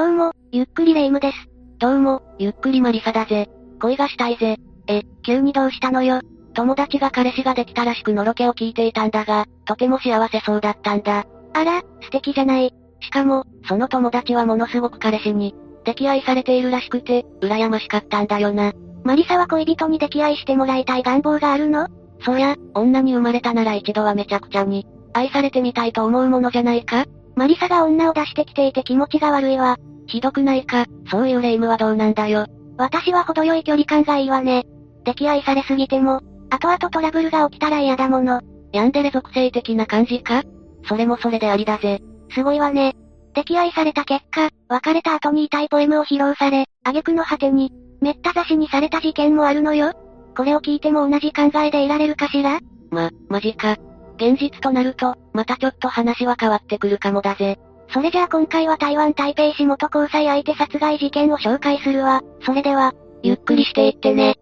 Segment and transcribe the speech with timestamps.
[0.00, 1.36] どうも、ゆっくりレ夢ムです。
[1.78, 3.50] どうも、ゆっくりマリサだぜ。
[3.82, 4.56] 恋がしたいぜ。
[4.86, 6.22] え、急にどうしたのよ。
[6.54, 11.26] 友達が彼氏ができたらしくのろけを聞いていたんだが、とても幸せそうだったんだ。
[11.52, 12.72] あら、素敵じゃない。
[13.00, 18.72] しかも、その友達はものすごく彼氏に、溺愛されているらしくて、羨ましかったんだよな。
[19.04, 21.88] マリサは恋人に溺愛してもらいたい願望があるの？
[22.24, 27.04] そりゃ、女に生まれたなら一度はめちゃくちゃに、愛されてみたいと思うものじゃないか？
[27.40, 29.78] マリサが女を出してきていて気持ちが悪いわ。
[30.06, 32.44] ひどくないか、そういう霊夢はどうなんだよ。
[32.76, 34.66] 私は程よい距離感がいいわね。
[35.06, 38.42] 溺愛されすぎても、後々トラブルが起きたら嫌だもの。
[38.74, 40.42] ヤンデレ属性的な感じか？
[40.86, 42.02] それもそれでありだぜ。
[42.34, 42.94] すごいわね。
[43.34, 49.94] 溺愛された結果、別れた後に痛いポエムを披露され、挙句の果てに、めった刺しにされた事件もあるのよ。
[50.36, 52.60] これを聞いても同じ考えでいられるかしら？
[52.90, 53.78] ま、マジか。
[54.20, 57.58] 現実となると、またちょっと話は変わってくるかもだぜ。
[57.88, 62.20] それじゃあ今回は台湾台北市元交際相手殺害事件を紹介するわ。
[62.44, 64.36] それでは、ゆっくりしていってね。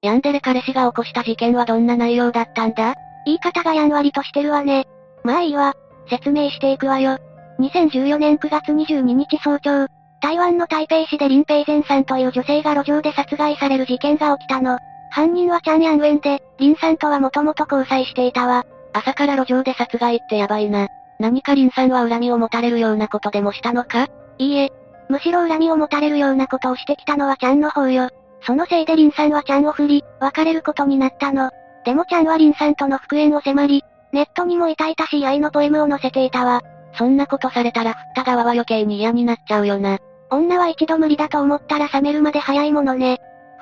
[0.00, 2.94] ヤンデレ彼氏が起こした事件はどんな内容だったんだ？
[3.26, 4.86] 言い方がやんわりとしてるわね。
[5.22, 5.74] まあいいわ。
[6.08, 7.18] 説明していくわよ。
[7.60, 9.86] 2014年9月22日早朝、
[10.22, 14.78] 台湾の台北市で林平前さんという女性が路上で殺害される事件が起きたの。
[15.10, 18.64] 犯人はチャン・ヤンウェンで、林さんとはもともと交際していたわ。
[18.92, 20.88] 朝から路上で殺害ってやばいな。
[21.18, 24.08] 何か林さんは恨みを持たれるようなことでもしたのか？
[24.38, 24.72] いいえ。
[25.08, 28.10] むしろ恨みを持たれるようなことをしてきたのはチャンの方よ。
[28.42, 31.50] そのせいで林さんはチャンを振り、別れることになったの。
[31.84, 36.62] でもチャンは林さんとの復縁を迫り、ネットにも痛々しい愛のポエムを載せていたわ。
[36.96, 39.98] そんなことされたら振った側は余計に嫌になっちゃうよな。
[40.30, 43.18] 女は一度無理だと思ったら冷めるまで早いものね。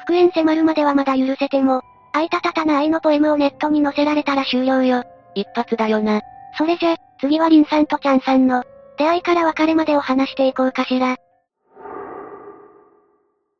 [0.07, 5.03] 復縁迫るまではまだ許せても、愛たたたな愛のポエムをネットに載せられたら終了よ。
[5.35, 6.21] 一発だよな。
[6.57, 8.63] それじゃ、次はリンさんとチャンさんの、
[8.99, 11.17] 出会いから別れまでを話していこうかしら。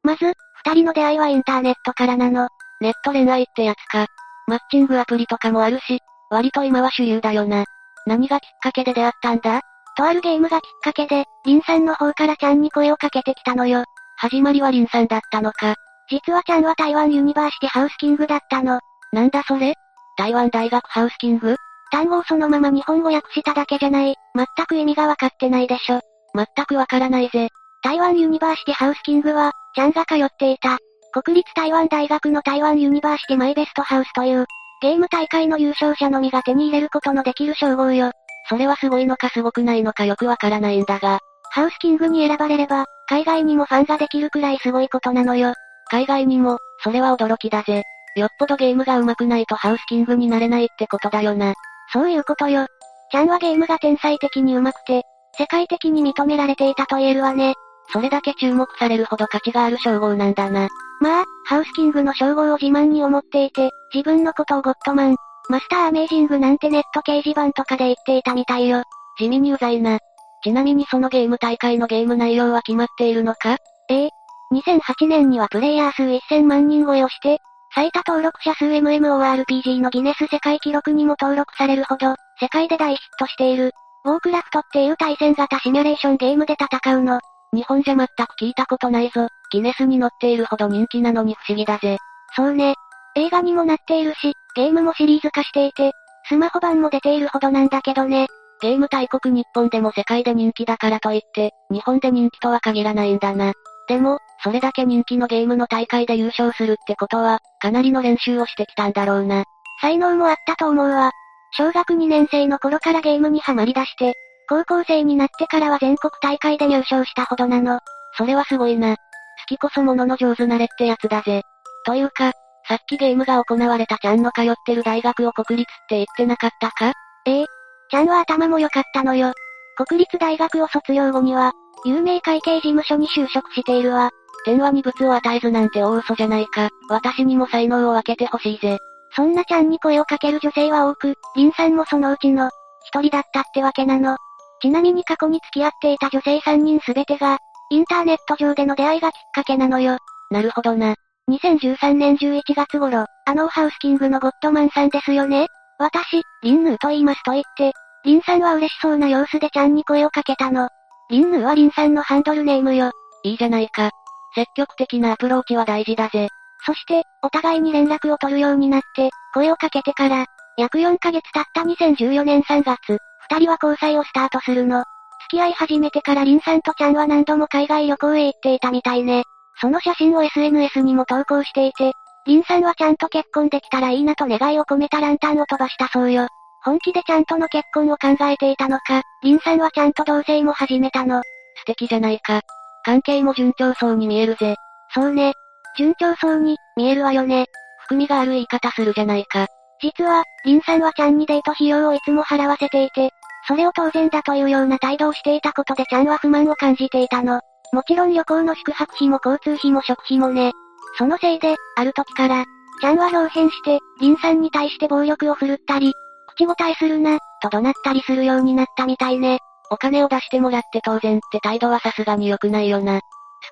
[0.05, 2.49] まず、二人の出会いはインターネットからなの。
[2.81, 4.07] ネット恋愛ってやつか。
[4.47, 5.99] マッチングアプリとかもあるし、
[6.31, 7.65] 割と今は主流だよな。
[8.07, 9.63] 何がきっかけで出会ったんだ？
[9.97, 13.85] とあるゲームがきっかけで、リンさんの方からちゃんに声をかけてきたのよ。
[14.17, 15.75] 始まりはリンさんだったのか。
[16.09, 18.81] 実はちゃんは台湾ユニバーシティハウスキングだったの。
[19.13, 19.75] なんだそれ？
[20.17, 21.57] 台湾大学ハウスキング？
[21.91, 24.15] 単語をそのまま日本語訳しただけじゃない。
[24.35, 26.01] 全く意味がわかってないでしょ。
[26.35, 27.49] 全くわからないぜ。
[27.83, 30.79] 台湾ユニバーシティハウスキングは、ちゃんが通っていた。
[31.13, 34.47] 国立台湾大学の台湾ユニバーシティマイベストハウスという、
[34.83, 38.13] ゲーム大会の優勝者のみが手に入れることのできる称号よ。
[38.49, 41.21] それはすごいのかすごくないのかよくわからないんだが。
[41.51, 45.55] ハウスキングに選ばれれば、海外にもファンができるくらいすごいことなのよ。
[45.91, 47.83] 海外にも、それは驚きだぜ。
[48.17, 51.55] よっぽどゲームが上手くないとハウスキングになれないってことだよな。
[51.93, 52.67] そういうことよ。
[53.13, 55.03] ちゃんはゲームが天才的に上手くて、
[55.39, 57.55] 世界的に認められていたと言えるわね。
[57.93, 60.69] それだけ注目されるほど価値がある称号なんだな。
[61.01, 65.17] まあ、ハウスキングの称号を自慢に思っていて、自分のことをゴッドマン、
[65.49, 68.83] マスターアメージングなんてネット掲示板とかで言っていたみたいよ。
[69.19, 69.99] 地味にうざいな。
[70.43, 73.59] ちなみにそのゲーム大会のゲーム内容は決まっているのか？
[73.89, 74.11] ええ。
[74.53, 77.39] 2008年にはプレイヤー数1000万人超えをして、
[77.75, 83.73] 最多登録者数 MMORPG のギネス世界記録にも登録されるほど、世界で大ヒットしている。
[84.05, 87.21] ウォークラフトっていう対戦型シミュレーションゲームで戦うの。
[87.53, 89.29] 日本じゃ全く聞いたことないぞ。
[89.51, 91.99] ギネスに載っているほど人気なのに不思議だぜ。
[92.37, 92.75] そうね。
[93.17, 95.93] 映画にもなっているし、ゲームもシリーズ化していて、
[96.29, 98.29] スマホ版も出ているほどなんだけどね。
[98.61, 103.53] ゲーム大国日本でも世界で人気だからといって、日本で人気とは限らないんだな。
[103.89, 109.45] でも、それだけ人気のゲームの大会で優勝するってことは、かなりの練習をしてきたんだろうな。
[109.81, 111.11] 才能もあったと思うわ。
[111.53, 114.15] 小学2年生の頃からゲームにはまり出して、
[114.49, 117.81] 高校生になってからは全国大会で入賞したほどなの。
[118.17, 118.97] それはすごいな。
[118.97, 119.03] 好
[119.49, 121.43] きこそものの上手なれってやつだぜ。
[121.85, 122.33] というか、
[122.69, 126.93] さっきゲームが行われたちゃんの通ってる大学を国立って言ってなかったか？
[127.27, 127.47] ええ。
[127.91, 129.33] ちゃんは頭も良かったのよ。
[129.77, 131.53] 国立大学を卒業後には、
[131.87, 134.11] 有名会計事務所に就職しているわ。
[134.45, 136.69] 天話に物を与えずなんて大嘘じゃないか。
[136.89, 138.79] 私にも才能を分けてほしいぜ。
[139.15, 142.51] そんなちゃんに声をかける女性は多く、リンさんもそのうちの、
[142.85, 144.17] 一人だったってわけなの。
[144.61, 147.39] ちなみに過去に付き合っていた女性3人すべてが、
[147.71, 149.99] インターネット上での出会いがきっかけなのよ。
[150.31, 150.95] なるほどな。
[151.31, 155.49] 2013年11月頃、あのハウスキングのゴッドマンさんですよね
[155.79, 157.73] 私、リンヌーと言いますと言って、
[158.05, 160.69] リンさんは嬉しそうな様子でちゃんに声をかけたの。
[161.09, 162.91] リンヌーはリンさんのハンドルネームよ。
[163.23, 163.91] いいじゃないか。
[164.35, 166.29] 積極的なアプローチは大事だぜ。
[166.65, 170.27] そして、お互いに連絡を取るようになって、声をかけてから、
[170.57, 172.99] 約4ヶ月経った2014年3月、
[173.31, 174.85] 二人は交際をスタートするの。
[175.31, 179.25] 付き合い始めてからリンさんとちゃんは何度も海外旅行へ行っていたみたいね。
[179.61, 181.93] その写真を SNS にも投稿していて、
[182.27, 186.29] リンさんはちゃんと結婚できたらいいなと願いを込めたランタンを飛ばしたそうよ。
[186.67, 191.23] 本気でちゃんとの結婚を考えていたのか、リンさんはちゃんと同棲も始めたの。
[191.59, 192.41] 素敵じゃないか。
[192.85, 194.57] 関係も順調そうに見えるぜ。
[194.93, 195.35] そうね。
[195.79, 197.47] 順調そうに、見えるわよね。
[197.83, 199.47] 含みがある言い方するじゃないか。
[199.81, 203.11] 実は、リンさんはちゃんにデート費用をいつも払わせていて、
[203.47, 207.43] それを当然だというような態度をしていたことでちゃんは不満を感じていたの。
[207.73, 210.51] もちろん旅行の宿泊費も交通費も食費もね。
[210.99, 212.45] そのせいで、ある時から、
[212.81, 215.95] ちゃんは表変して、リンさんに対して暴力を振るったり、
[216.37, 219.41] 口答えするな、と怒鳴ったりするようになったみたいね。
[219.71, 223.01] お金を出してもらって当然って態度はさすがに良くないよな。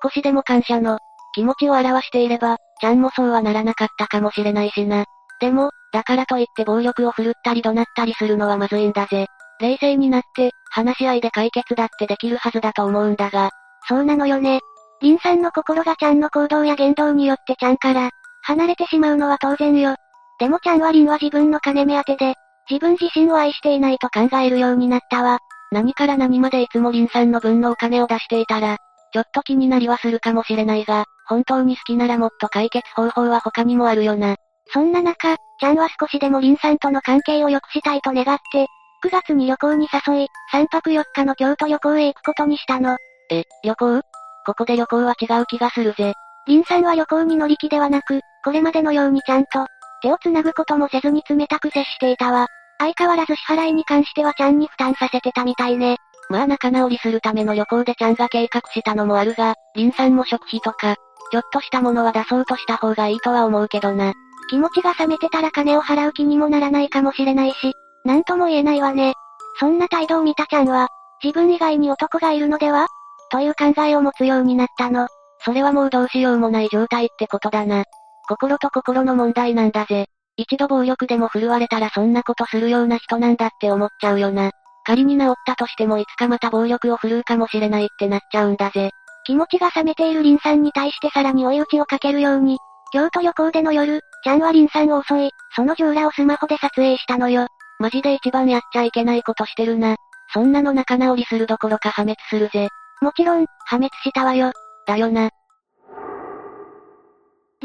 [0.01, 0.99] 少しでも感謝の、
[1.33, 5.05] 気持ちを表していれば、ちゃんもそうはならなかったかもしれないしな。
[5.41, 9.27] でも、だからといって暴力を振るったり怒鳴ったりするのはまずいんだぜ。
[9.59, 13.49] 冷静になって、話し合いで解決だってできるはずだと思うんだが。
[13.87, 14.59] そうなのよね。
[15.01, 18.09] リンさんの心がちゃんの行動や言動によってちゃんから、
[18.43, 19.95] 離れてしまうのは当然よ。
[20.39, 22.35] でもちゃんはリンは自分の金目当てで、
[22.69, 25.39] 自分自身を愛していないと考えるようになったわ。
[25.71, 28.77] 何から何までいつもリンさんの分のお金を出していたら、
[29.13, 34.35] ちょっと気になりはするかもしれないが、本当に好きならもっと解決方法は他にもあるよな。
[34.73, 38.67] そんな中、ちゃんは少しでもリンさんとの関係を良くしたいと願って、
[39.03, 42.97] 9月に旅行に誘い、3泊4日の京都旅行へ行くことにしたの。
[43.31, 44.01] え、旅行？
[44.45, 46.13] ここで旅行は違う気がするぜ。
[46.47, 49.65] リンさんは旅行に乗り気ではなく、これまでのようにちゃんと、
[50.05, 52.45] 手を繋ぐこともせずに冷たく接していたわ。
[52.77, 55.97] 相変わらず支払いに関してはちゃんに負担させてたみたいね。
[56.29, 60.95] まあ仲直りするための旅行でちゃんが計画したのもあるが、リンさんも食費とか、
[61.31, 64.13] ちょっとしたものは出そうとした方がいいとは思うけどな。
[64.51, 67.73] 気持ちが冷めてたら金を払う気にもならないかもしれないし、
[68.03, 69.15] なんとも言えないわね。
[69.59, 70.87] そんな態度を見たちゃんは、
[71.23, 72.85] 自分以外に男がいるのでは？
[73.31, 75.07] という考えを持つようになったの。
[75.39, 77.85] それはもうどうしようもない状態ってことだな。
[78.27, 80.07] 心と心の問題なんだぜ。
[80.37, 84.51] 一度暴力でも振るわれたらそんなことするような人なんだって思っちゃうよな。
[84.85, 88.91] 仮に治ったとしてもいつかまた暴力を振るうかもしれないってなっちゃうんだぜ。
[89.25, 92.59] 気持ちが冷めているリンさんに対してさらに追い打ちをかけるように、
[92.93, 97.47] 京都旅行での夜、ちゃんはリンさんを襲い、その上裸をスマホで撮影したのよ。
[97.79, 99.95] マジで一番やっちゃいけないことしてるな。
[100.33, 102.69] そんなの仲直りするどころか破滅するぜ。
[103.01, 104.51] もちろん、破滅したわよ。
[104.85, 105.29] だよな。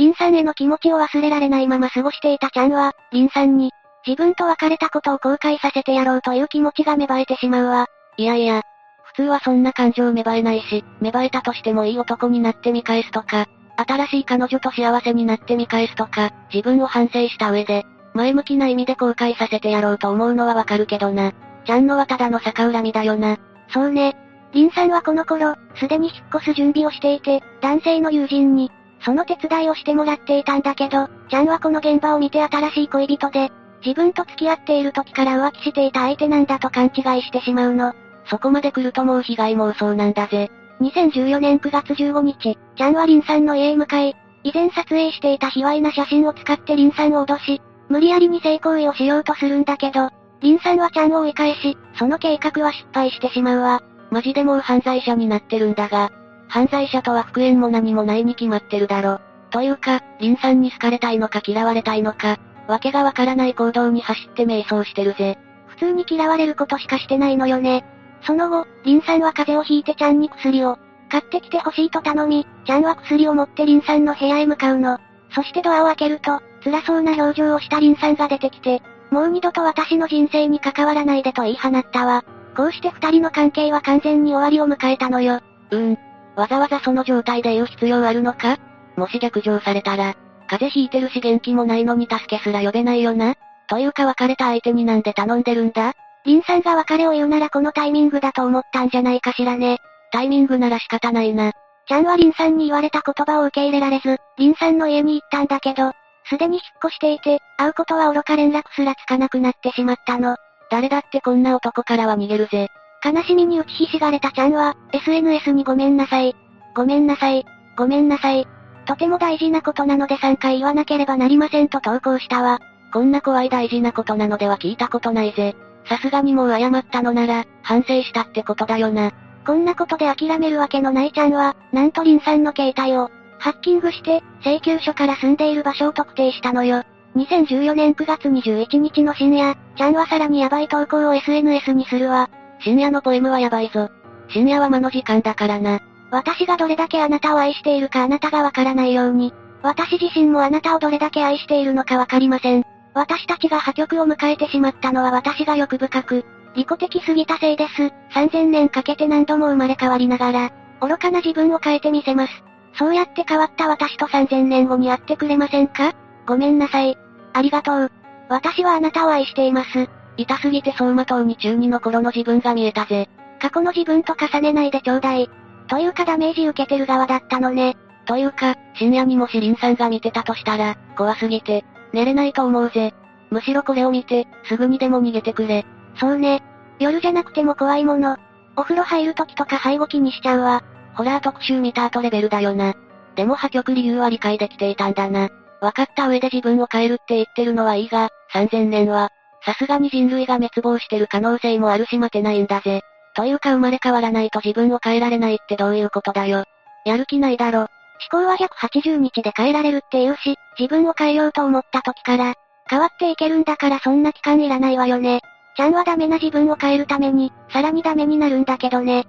[0.01, 3.71] リンさんへの気持ちを忘れられないまま過ごしていたちゃんは、リンさんに、
[4.07, 7.87] 自分と別れたことを後悔させてやろうという気持ちが芽生えてしまうわ。
[8.17, 8.63] いやいや、
[9.03, 13.45] 普通はそんな感情芽生えないし、芽生えたとしてもいい男になって見返すとか、
[13.77, 21.33] 新しい彼女と幸せになって見返すとか、自分を反省した上で、前向きな意味で後悔させてやろうと思うのはわかるけどな。
[21.67, 23.37] ちゃんのはただの逆恨みだよな。
[23.69, 24.17] そうね。
[24.55, 28.73] リンさんはこの頃、すでに引っ越す準備をしていて、男性の友人に、
[29.05, 33.51] その手伝いをしてもらっていたんだけど、ちゃんはこの現場を見て新しい恋人で、
[33.85, 37.95] 自分と付き合っている時から浮気していた相手なんだと勘違いしてしまうの。
[38.27, 40.51] そこまで来るともう被害妄想なんだぜ。
[40.81, 50.11] 2014年9月15日、ちゃんはリンさんの家へ向かい、以前撮影していた卑猥な写真を使ってリンさんを脅し、無理やりに性行為をしようとするんだけど、
[50.41, 53.83] リンさんはちゃんを追い返し、その計画は失敗してしまうわ。
[54.11, 56.11] マジでもう犯罪者になってるんだが、
[56.51, 59.21] 犯罪者とは復縁も何もないに決まってるだろ。
[59.51, 65.39] というか、リンさんに好かれたいのか嫌われたいのか、わけがわからない行動に走って迷走してるぜ。
[65.69, 67.85] 普通に嫌われることしかしてないのよね。
[68.23, 70.79] その後、リンさんは風邪をひいてちゃんに薬を
[71.09, 74.99] 買ってきてほしいと頼み、ちゃんは薬を持ってリンさんの部屋へ向かうの。
[75.35, 82.25] そしてドアを開けると、辛そうな表情をしたリンさんが出てきて、もう二度と私の人生に関わらないでと言い放ったわ。
[82.57, 85.41] こうして二人の関係は完全に終わりを迎えたのよ。
[85.71, 85.99] うん。
[86.41, 88.57] わざわざその状態で言う必要あるのか？
[88.97, 90.15] もし逆上されたら、
[90.49, 93.35] 風邪ひいてるし元気もないのに助けすら呼べないよな？
[93.69, 95.93] というか別れた相手になんで頼んでるんだ？
[96.25, 99.79] リンさんが別れを言うならこのタイミングだと思ったんじゃないかしらね。
[100.13, 101.53] タイミングなら仕方ないな。
[101.87, 105.93] ちゃんはリンさんに言われた言葉を受け入れられず、リンさんの家に行ったんだけど、
[106.29, 110.37] すでに引っ越していて、会うことは愚か連絡すらつかなくなってしまったの。
[110.71, 112.69] 誰だってこんな男からは逃げるぜ。
[113.05, 116.37] 悲しみに打ちひしがれたちゃんは、SNS にごめんなさい。
[116.75, 117.47] ごめんなさい。
[117.77, 118.47] ごめんなさい。
[118.87, 122.61] とても大事なことなので3回言わなければなりませんと投稿したわ。
[122.93, 125.57] こんな怖い大事なことなのでは聞いたことないぜ。
[125.89, 129.13] さすがにもう謝ったのなら、反省したってことだよな。
[129.47, 136.83] こんなことで諦めるわけのないちゃんは、なんとリンさんの携帯を、ハッキングして、請求書から住んでいる場所を特定したのよ。
[137.17, 142.29] 2014年9月21日の深夜、ちゃんはさらにヤバい投稿を SNS にするわ。
[142.63, 143.91] 深夜のポエムはヤバいぞ。
[144.29, 145.81] 深夜は魔の時間だからな。
[146.11, 152.65] 私がどれだけあなたを愛しているかあなたがわからないように、私自身もあなたをどれだけ愛しているのかわかりません。
[152.95, 156.25] 私たちが破局を迎えてしまったのは私が欲深く、
[156.57, 157.93] 利己的すぎたせいです。
[158.15, 160.51] 3000年かけて何度も生まれ変わりながら、
[160.81, 162.33] 愚かな自分を変えてみせます。
[162.75, 165.93] そうやって変わった私と3000年後に会ってくれませんか？
[166.27, 166.97] ごめんなさい。
[167.33, 167.93] ありがとう。
[168.29, 169.89] 私はあなたを愛しています。
[170.23, 173.09] 痛すぎて走馬灯に中2の頃の自分が見えたぜ。
[173.41, 175.31] 過去の自分と重ねないでちょうだい。
[175.69, 177.77] というかダメージ受けてる側だったのね。
[178.07, 182.93] というか、深夜にもしリンさんが見てたとしたら、怖すぎて、寝れないと思うぜ。
[183.31, 185.65] むしろこれを見て、すぐにでも逃げてくれ。
[185.97, 186.43] そうね。
[186.79, 188.17] 夜じゃなくても怖いもの。
[188.57, 190.63] お風呂入る時とか背後気にしちゃうわ。
[190.95, 192.75] ホラー特集見た後レベルだよな。
[193.15, 195.29] でも破局理由は理解できていたんだな。
[195.61, 199.11] 分かった上で自分を変えるって言ってるのはいいが、3000年は、
[199.51, 202.83] さすがに人類が滅亡してる可能性もあるし待てないんだぜ。
[203.17, 206.45] というか生まれ変わらないと自分を変えられないってどういうことだよ。
[206.85, 207.67] やる気ないだろ。
[208.13, 212.35] 思考は180日で変えられるって言うし、自分を変えようと思った時から、
[212.69, 215.21] 変わっていけるんだからそんな期間いらないわよね。
[215.57, 219.01] ちゃんはダメな自分を変えるために、さらにダメになるんだけどね。
[219.01, 219.05] ん、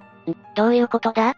[0.56, 1.36] どういうことだ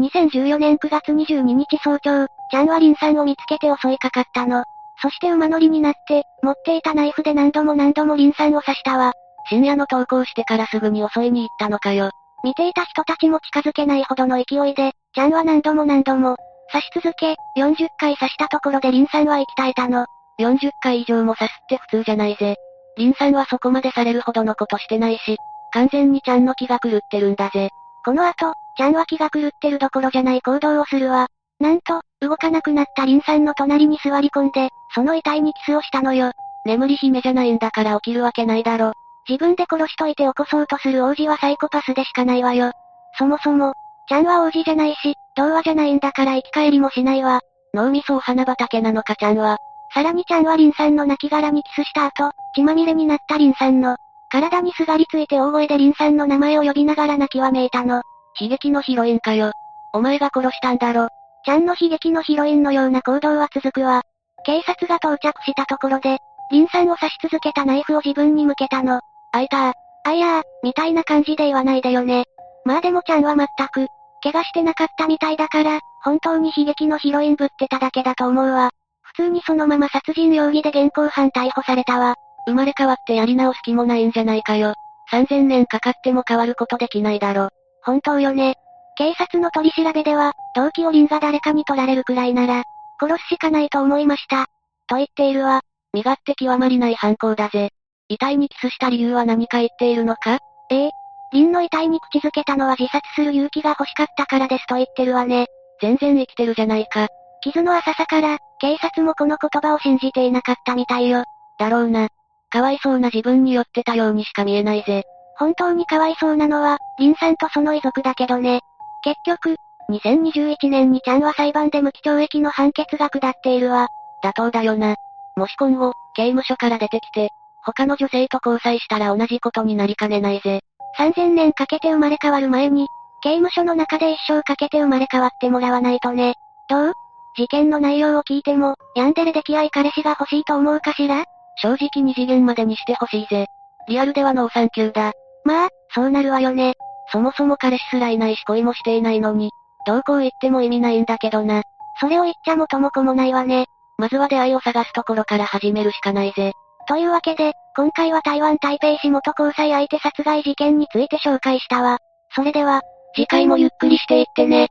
[0.00, 4.64] ？2014年9月22日早朝、ちゃんはリンさんを見つけて襲いかかったの。
[5.02, 9.12] そして馬乗りになって、持っていたナイフで何度も何度もリンさんを刺したわ。
[9.48, 12.10] 深夜の投稿してからすぐに襲いに行ったのかよ。
[12.44, 16.36] 見ていた人たちも近づけないほどの勢いで、ちゃんは何度も何度も、
[16.72, 20.06] 刺し続け、40回刺したところでリンさんは生き絶えたの。
[20.38, 22.56] 40回以上も刺すって普通じゃないぜ。
[22.96, 25.36] リンさんはそこまでされるほどのことしてないし、
[25.72, 27.70] 完全にちゃんの気が狂ってるんだぜ。
[28.04, 31.26] この後、ちゃんは気が狂ってるどころじゃない行動をするわ。
[31.62, 36.32] なんと、動かなくなったリンさんの隣に座り込んで、その遺体にキスをしたのよ。
[36.66, 38.92] 眠り姫じゃないんだから起きるわけないだろ。
[39.28, 42.72] 自分で殺しといて起こそうとする王子はサイコパスでしかないわよ。
[43.16, 43.74] そもそも、
[44.08, 47.40] ちゃんは王子じゃないし、童話じゃないんだから生き返りもしないわ。
[47.74, 49.58] 脳みそお花畑なのかちゃんは。
[49.94, 53.96] さらにちゃんはリンさんの亡骸にキスした後、血まみれになったリンさんの、
[54.30, 58.02] 体にすがりついて大声でリンさんの名前を呼びながら泣きわめいたの。
[58.40, 59.52] 悲劇のヒロインかよ。
[59.92, 61.08] お前が殺したんだろ。
[61.44, 64.02] ちゃんの悲劇のヒロインのような行動は続くわ。
[64.44, 66.18] 警察が到着したところで、
[66.50, 69.00] リンさんを刺し続けたナイフを自分に向けたの。
[69.32, 69.72] あいたー。
[70.04, 72.24] あいやー、みたいな感じで言わないでよね。
[72.64, 73.88] まあでもちゃんは全く、
[74.22, 78.70] 怪我してなかったみたいだから、本当に悲劇のヒロインぶってただけだと思うわ。
[79.02, 82.14] 普通にそのまま殺人容疑で現行犯逮捕されたわ。
[82.46, 84.74] 生まれ変わってやり直す気もないんじゃないかよ。
[85.12, 87.50] 3000年かかっても変わることできないだろ。
[87.84, 88.56] 本当よね。
[88.96, 92.64] 警察の取り調べでは、動機をリンが誰かに取られるくらいなら、
[93.00, 94.46] 殺すしかないと思いました。
[94.86, 95.62] と言っているわ。
[95.92, 97.70] 身勝手極まりない犯行だぜ。
[98.08, 100.38] 遺体にキスした理由は何か言っているのか？
[100.70, 100.90] ええ。
[101.32, 105.46] リンの遺体に口づけたのは自殺する勇気が欲しかったからですと言ってるわね。
[105.80, 107.08] 全然生きてるじゃないか。
[107.42, 111.24] 傷の浅さから、警察もこの言葉を信じていなかったみたいよ。
[111.58, 112.08] だろうな。
[112.50, 115.04] かわいそうな自分に酔ってたようにしか見えないぜ。
[115.36, 118.60] 本当にかわいそうなのは、リンさんとその遺族だけどね。
[119.02, 119.56] 結局、
[119.90, 123.88] 2021年にちゃんは裁判で無期懲役の判決が下っているわ。
[124.24, 124.94] 妥当だよな。
[125.36, 127.30] もし今後、刑務所から出てきて、
[127.64, 130.60] 他の女性と交際したら同じことになりかねないぜ。
[130.98, 132.86] 3000年かけて生まれ変わる前に、
[133.22, 136.34] 刑務所の中で一生かけて生まれ変わってもらわないとね。
[136.68, 136.92] どう？
[137.36, 141.24] 事件の内容を聞いても、ヤンデレ合い彼氏が欲しいと思うかしら？
[141.56, 143.46] 正直二次元までにしてほしいぜ。
[143.88, 145.12] リアルではノーサンキューだ。
[145.44, 146.74] まあ、そうなるわよね。
[147.12, 149.50] そもそも彼氏すらいないし恋もしていないのに、
[149.86, 151.62] どうこう言っても意味ないんだけどな。
[152.00, 153.66] それを言っちゃ元も子もないわね。
[153.98, 156.52] まずは出会いを探すところから始めるしかないぜ。
[156.88, 161.98] というわけで、今回は台湾台北市元交際相手殺害事件について紹介したわ。
[162.34, 162.80] それでは、
[163.14, 164.68] 次回もゆっくりしていってね。